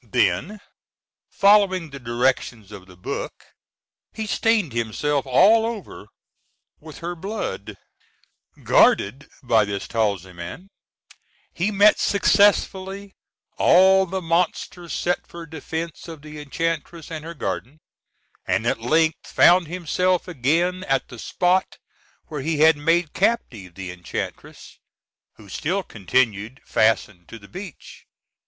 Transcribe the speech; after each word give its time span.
Then, 0.03 0.61
following 1.29 1.91
the 1.91 1.99
directions 1.99 2.71
of 2.71 2.87
the 2.87 2.97
book, 2.97 3.45
he 4.11 4.25
stained 4.25 4.73
himself 4.73 5.27
all 5.27 5.63
over 5.63 6.07
with 6.79 6.97
her 7.05 7.13
blood. 7.13 7.77
Guarded 8.63 9.29
by 9.43 9.63
this 9.63 9.87
talisman, 9.87 10.69
he 11.53 11.69
met 11.69 11.99
successively 11.99 13.13
all 13.59 14.07
the 14.07 14.23
monsters 14.23 14.91
set 14.91 15.27
for 15.27 15.45
defence 15.45 16.07
of 16.07 16.23
the 16.23 16.39
enchantress 16.41 17.11
and 17.11 17.23
her 17.23 17.35
garden, 17.35 17.77
and 18.47 18.65
at 18.65 18.81
length 18.81 19.27
found 19.31 19.67
himself 19.67 20.27
again 20.27 20.83
at 20.85 21.09
the 21.09 21.19
spot 21.19 21.77
where 22.25 22.41
he 22.41 22.61
had 22.61 22.75
made 22.75 23.13
captive 23.13 23.75
the 23.75 23.91
enchantress, 23.91 24.79
who 25.33 25.47
still 25.47 25.83
continued 25.83 26.59
fastened 26.65 27.27
to 27.27 27.37
the 27.37 27.47
beech. 27.47 28.07